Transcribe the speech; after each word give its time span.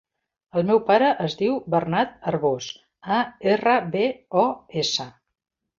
El 0.59 0.63
meu 0.69 0.79
pare 0.87 1.11
es 1.25 1.35
diu 1.41 1.59
Bernat 1.75 2.17
Arbos: 2.33 2.71
a, 3.19 3.23
erra, 3.55 3.79
be, 3.97 4.05
o, 4.47 4.49
essa. 4.85 5.11